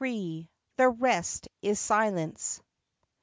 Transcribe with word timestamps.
THE 0.01 0.47
REST 0.89 1.47
IS 1.61 1.79
SILENCE.' 1.79 2.63